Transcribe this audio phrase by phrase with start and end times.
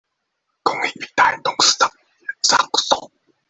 [0.63, 1.91] 公益平臺董事長嚴
[2.41, 3.11] 長壽